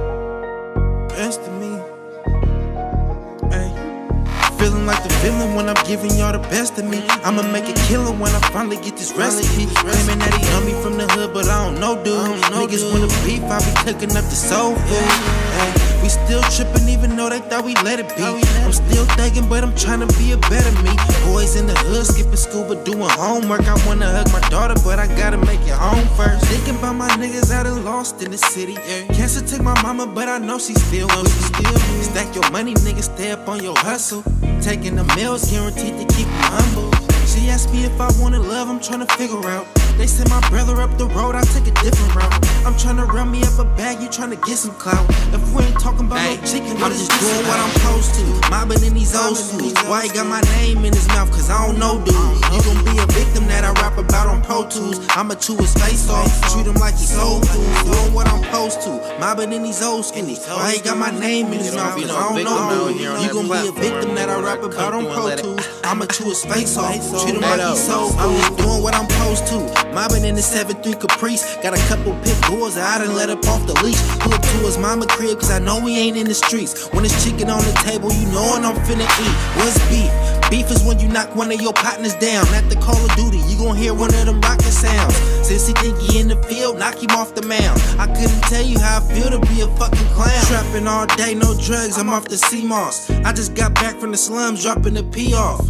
like 4.88 5.02
the 5.02 5.12
villain 5.21 5.54
when 5.54 5.68
I'm 5.68 5.76
giving 5.87 6.11
y'all 6.16 6.33
the 6.33 6.38
best 6.49 6.78
of 6.78 6.87
me. 6.87 7.04
I'ma 7.23 7.42
make 7.52 7.68
a 7.68 7.76
killer 7.87 8.11
when 8.11 8.33
I 8.35 8.40
finally 8.50 8.76
get 8.76 8.97
this 8.97 9.12
recipe. 9.12 9.66
Claiming 9.76 10.18
that 10.18 10.33
he 10.33 10.40
know 10.49 10.64
me 10.64 10.73
from 10.83 10.97
the 10.97 11.07
hood, 11.12 11.35
but 11.35 11.47
I 11.47 11.64
don't 11.64 11.78
know, 11.78 12.02
dude. 12.02 12.16
Niggas 12.57 12.90
wanna 12.90 13.09
beef, 13.25 13.45
I 13.45 13.61
be 13.61 13.73
cooking 13.85 14.16
up 14.16 14.25
the 14.25 14.38
soul 14.49 14.75
food. 14.75 15.98
We 16.02 16.09
still 16.09 16.43
tripping 16.55 16.88
even 16.88 17.17
though 17.17 17.28
they 17.28 17.40
thought 17.40 17.64
we 17.64 17.75
let 17.83 17.99
it 17.99 18.09
be. 18.17 18.23
I'm 18.23 18.73
still 18.73 19.05
thinking, 19.17 19.49
but 19.49 19.62
I'm 19.64 19.75
trying 19.75 20.00
to 20.00 20.11
be 20.19 20.33
a 20.33 20.38
better 20.49 20.73
me. 20.83 20.95
Boys 21.26 21.57
in 21.57 21.67
the 21.67 21.75
hood 21.87 22.07
skipping 22.07 22.37
school 22.37 22.64
but 22.67 22.85
doing 22.85 23.09
homework. 23.11 23.67
I 23.67 23.75
wanna 23.87 24.07
hug 24.07 24.33
my 24.33 24.40
daughter, 24.49 24.75
but 24.85 24.99
I 24.99 25.07
gotta 25.17 25.38
make 25.38 25.61
it 25.61 25.76
home 25.76 26.07
first. 26.17 26.45
Thinking 26.47 26.76
about 26.76 26.95
my 26.95 27.09
niggas 27.21 27.52
out 27.52 27.67
and 27.67 27.85
lost 27.85 28.23
in 28.23 28.31
the 28.31 28.38
city. 28.38 28.76
Cancer 29.14 29.45
took 29.45 29.62
my 29.62 29.81
mama, 29.83 30.07
but 30.07 30.28
I 30.28 30.38
know 30.38 30.59
she 30.59 30.75
still 30.75 31.09
with 31.09 31.25
me. 31.25 31.64
Still 31.64 32.02
stack 32.02 32.35
your 32.35 32.49
money, 32.50 32.75
nigga, 32.75 33.02
stay 33.02 33.33
up 33.33 33.49
on 33.49 33.62
your 33.62 33.76
hustle. 33.78 34.23
Taking 34.61 34.97
the 34.97 35.05
meals 35.17 35.50
guaranteed 35.50 35.99
to 35.99 36.14
keep 36.14 36.26
you 36.26 36.43
humble. 36.55 36.90
She 37.26 37.50
asked 37.50 37.73
me 37.73 37.85
if 37.85 38.00
I 38.00 38.09
wanted 38.21 38.40
love, 38.40 38.69
I'm 38.71 38.81
trying 38.81 39.07
to 39.07 39.14
figure 39.17 39.45
out. 39.49 39.67
They 39.99 40.07
sent 40.07 40.31
my 40.31 40.40
brother 40.49 40.81
up 40.81 40.97
the 40.97 41.07
road, 41.07 41.35
I 41.35 41.43
take 41.52 41.67
a 41.67 41.75
different 41.83 42.14
route. 42.14 42.58
I'm 42.67 42.77
trying 42.77 42.97
to 42.97 43.05
run 43.05 43.31
me 43.31 43.43
up 43.43 43.59
a 43.59 43.65
bag, 43.77 44.03
you 44.03 44.09
trying 44.09 44.31
to 44.31 44.37
get 44.37 44.59
some 44.59 44.75
clout. 44.75 45.05
If 45.33 45.55
we 45.55 45.62
ain't 45.65 45.81
talking 45.81 46.07
about 46.07 46.23
no 46.23 46.37
chicken, 46.47 46.77
I'm 46.83 46.93
just 46.93 47.11
doing 47.21 47.45
what 47.47 47.59
I'm 47.59 47.71
supposed 47.71 48.15
to. 48.17 48.50
Mobbing 48.50 48.83
in 48.85 48.95
these 48.95 49.15
old 49.17 49.37
schools. 49.37 49.75
Why 49.88 50.07
he 50.07 50.09
got 50.09 50.27
my 50.27 50.41
name 50.59 50.85
in 50.85 50.93
his 50.93 51.09
mouth? 51.09 51.31
Cause 51.31 51.50
I 51.50 51.67
don't 51.67 51.79
know, 51.79 51.99
dude. 52.05 52.15
You 52.15 52.61
gon' 52.62 52.85
be 52.85 52.99
a 52.99 53.07
victim 53.07 53.47
that 53.49 53.65
I 53.65 53.73
rap 53.81 53.97
about 53.99 54.29
on 54.29 54.43
Pro 54.43 54.69
Tools. 54.69 55.00
I'ma 55.11 55.35
chew 55.35 55.57
his 55.57 55.73
face 55.75 56.09
off, 56.11 56.29
treat 56.53 56.67
him 56.67 56.75
like 56.75 56.95
he's 56.95 57.11
soul 57.11 57.41
food. 57.41 57.93
Doing 57.93 58.15
what 58.15 58.29
I'm 58.29 58.43
supposed 58.45 58.83
to. 58.83 58.91
Mobbing 59.21 59.53
in 59.53 59.62
these 59.62 59.83
old 59.83 60.05
schools. 60.05 60.47
Why 60.47 60.75
he 60.75 60.81
got 60.81 60.99
my 60.99 61.11
name 61.19 61.53
in 61.53 61.61
his 61.61 61.75
mouth? 61.75 61.95
Cause 61.97 62.11
I 62.11 62.35
don't 62.35 62.45
know, 62.45 62.88
dude. 62.93 63.23
You 63.23 63.33
gon' 63.33 63.49
be 63.49 63.69
a 63.69 63.73
victim 63.73 64.15
that 64.15 64.29
I 64.29 64.41
rap 64.41 64.62
about 64.62 64.95
on 64.95 65.05
Pro 65.07 65.35
Tools. 65.37 65.67
I'ma 65.85 66.07
chew 66.07 66.25
his 66.25 66.45
face 66.45 66.77
off, 66.77 66.93
treat 67.23 67.35
him 67.35 67.43
like 67.43 67.61
he's 67.61 67.87
soul 67.87 68.11
food. 68.11 68.21
I'm 68.21 68.37
just 68.37 68.57
doing 68.59 68.83
what 68.83 68.95
I'm 68.95 69.09
supposed 69.09 69.47
to. 69.49 69.88
Mobbing 69.95 70.25
in 70.25 70.35
the 70.35 70.43
7-3 70.43 71.00
Caprice. 71.00 71.57
Got 71.62 71.75
a 71.75 71.83
couple 71.88 72.12
pit 72.23 72.37
that 72.49 73.00
I 73.00 73.05
done 73.05 73.14
let 73.14 73.28
up 73.28 73.45
off 73.47 73.67
the 73.67 73.75
leash. 73.85 74.00
Pull 74.21 74.33
up 74.33 74.40
to 74.40 74.59
his 74.64 74.78
mama 74.78 75.07
crib, 75.07 75.38
cause 75.38 75.50
I 75.50 75.59
know 75.59 75.81
we 75.85 75.97
ain't 75.97 76.17
in 76.17 76.26
the 76.26 76.35
streets. 76.35 76.88
When 76.93 77.05
it's 77.05 77.25
chicken 77.25 77.50
on 77.50 77.61
the 77.61 77.73
table, 77.85 78.12
you 78.12 78.26
knowin' 78.33 78.64
I'm 78.64 78.76
finna 78.88 79.05
eat. 79.05 79.35
What's 79.61 79.76
beef? 79.88 80.09
Beef 80.50 80.71
is 80.71 80.83
when 80.83 80.99
you 80.99 81.09
knock 81.09 81.37
one 81.37 81.52
of 81.52 81.61
your 81.61 81.75
partners 81.75 82.14
down. 82.17 82.47
At 82.57 82.69
the 82.71 82.76
Call 82.76 82.97
of 82.97 83.14
Duty, 83.17 83.38
you 83.49 83.59
gon' 83.59 83.76
hear 83.76 83.93
one 83.93 84.14
of 84.14 84.25
them 84.25 84.40
rockin' 84.40 84.73
sounds. 84.73 85.14
Since 85.47 85.69
he 85.69 85.75
think 85.75 85.99
he 85.99 86.21
in 86.21 86.28
the 86.28 86.43
field, 86.45 86.78
knock 86.78 86.97
him 86.97 87.11
off 87.11 87.35
the 87.35 87.43
mound. 87.43 87.81
I 88.00 88.07
couldn't 88.07 88.43
tell 88.49 88.64
you 88.64 88.78
how 88.78 88.99
I 88.99 89.12
feel 89.12 89.28
to 89.31 89.40
be 89.52 89.61
a 89.61 89.69
fucking 89.76 90.09
clown. 90.17 90.45
Trapping 90.47 90.87
all 90.88 91.07
day, 91.17 91.35
no 91.35 91.52
drugs, 91.61 91.99
I'm 91.99 92.09
off 92.09 92.28
the 92.28 92.37
CMOS. 92.37 93.25
I 93.25 93.33
just 93.33 93.55
got 93.55 93.75
back 93.75 93.97
from 93.97 94.11
the 94.11 94.19
slums, 94.19 94.62
dropping 94.62 94.95
the 94.95 95.05
P 95.05 95.35
off. 95.35 95.69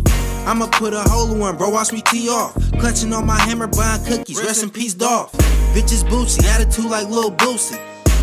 I'ma 0.49 0.67
put 0.67 0.95
a 0.95 1.03
hole 1.03 1.31
in 1.31 1.39
one, 1.39 1.59
bro, 1.59 1.69
watch 1.69 1.93
me 1.93 2.01
tee 2.01 2.31
off. 2.31 2.55
Clutching 2.81 3.13
on 3.13 3.27
my 3.27 3.39
hammer, 3.39 3.67
buying 3.67 4.03
cookies, 4.07 4.39
rest 4.39 4.63
in 4.63 4.71
peace, 4.71 4.95
Dolph. 4.95 5.31
Bitches 5.75 6.03
Bootsy, 6.09 6.43
attitude 6.47 6.87
like 6.87 7.07
Lil 7.11 7.31
Boosie. 7.33 7.79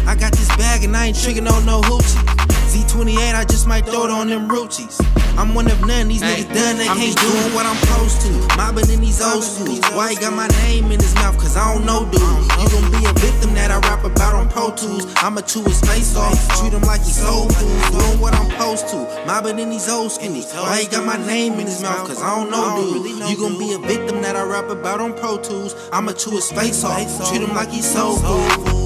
I 0.08 0.15
got 0.15 0.32
this 0.32 0.48
bag 0.58 0.84
and 0.84 0.98
I 0.98 1.05
ain't 1.05 1.22
tricking 1.22 1.46
on 1.46 1.63
no 1.67 1.82
hoochie. 1.82 2.44
Z28, 2.75 3.36
I 3.36 3.46
just 3.46 3.67
might 3.67 3.86
throw 3.86 4.03
it 4.03 4.12
on 4.12 4.27
them 4.27 4.50
Ruchis. 4.50 5.00
I'm 5.39 5.55
one 5.55 5.72
of 5.72 5.79
none, 5.88 6.10
these 6.10 6.22
niggas 6.22 6.53
done, 6.53 6.75
they 6.75 6.88
I'm 6.89 6.98
can't 6.98 7.15
do 7.15 7.32
doing 7.32 7.55
what 7.55 7.65
I'm 7.65 7.77
supposed 7.77 8.20
to. 8.27 8.58
Mobbing 8.58 8.89
in 8.91 9.00
these 9.00 9.22
old 9.22 9.44
schools. 9.46 9.79
Why 9.96 10.12
he 10.12 10.15
got 10.20 10.34
my 10.34 10.48
name 10.67 10.91
in 10.91 11.00
his 11.00 11.15
mouth? 11.15 11.38
Cause 11.38 11.55
I 11.55 11.74
don't 11.74 11.86
know, 11.86 12.03
dude. 12.12 12.20
You 12.20 12.67
gon' 12.67 12.91
be 12.91 13.08
a 13.08 13.13
victim 13.15 13.53
that 13.55 13.72
I 13.72 13.79
rap 13.79 14.03
about 14.03 14.36
on 14.36 14.50
Pro 14.50 14.75
Tools. 14.75 15.08
I'ma 15.24 15.41
chew 15.41 15.63
his 15.63 15.79
face 15.82 16.17
off, 16.17 16.36
treat 16.60 16.74
him 16.74 16.82
like 16.82 17.00
he's 17.00 17.15
soul 17.15 17.48
food. 17.48 17.91
Doing 17.96 18.20
what 18.20 18.36
I'm 18.36 18.51
supposed 18.51 18.89
to. 18.89 18.98
Mobbing 19.25 19.60
in 19.60 19.70
these 19.70 19.88
old 19.88 20.12
schools. 20.12 20.51
Why 20.51 20.82
he 20.82 20.88
got 20.88 21.05
my 21.05 21.17
name 21.25 21.53
in 21.53 21.67
his 21.67 21.82
mouth? 21.82 22.08
Cause 22.08 22.22
I 22.22 22.36
don't 22.36 22.51
know, 22.51 22.75
dude. 22.75 23.29
You 23.29 23.38
gon' 23.38 23.58
be 23.58 23.72
a 23.72 23.79
victim 23.79 24.22
that 24.22 24.36
I 24.36 24.44
rap 24.44 24.70
about 24.70 25.00
on 25.00 25.13
Pro 25.13 25.38
Tools. 25.38 25.75
I'ma 25.94 26.12
chew 26.12 26.32
his 26.32 26.51
face 26.51 26.84
off, 26.84 27.29
treat 27.29 27.41
him 27.41 27.55
like 27.55 27.70
he's 27.70 27.86
soul 27.86 28.17
food. 28.17 28.85